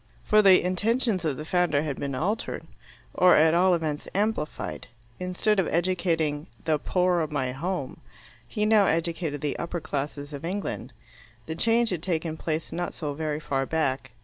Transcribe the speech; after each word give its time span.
For 0.23 0.41
the 0.41 0.63
intentions 0.63 1.25
of 1.25 1.37
the 1.37 1.45
founder 1.45 1.83
had 1.83 1.99
been 1.99 2.15
altered, 2.15 2.65
or 3.13 3.35
at 3.35 3.53
all 3.53 3.75
events 3.75 4.07
amplified, 4.15 4.87
instead 5.19 5.59
of 5.59 5.67
educating 5.67 6.47
the 6.65 6.79
"poore 6.79 7.21
of 7.21 7.31
my 7.31 7.51
home," 7.51 8.01
he 8.47 8.65
now 8.65 8.87
educated 8.87 9.41
the 9.41 9.59
upper 9.59 9.79
classes 9.79 10.33
of 10.33 10.43
England. 10.43 10.91
The 11.45 11.53
change 11.53 11.91
had 11.91 12.01
taken 12.01 12.35
place 12.35 12.71
not 12.71 12.95
so 12.95 13.13
very 13.13 13.39
far 13.39 13.67
back. 13.67 14.09